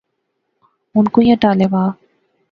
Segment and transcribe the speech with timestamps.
[0.93, 1.85] ہن کوئیاں ٹالے وہا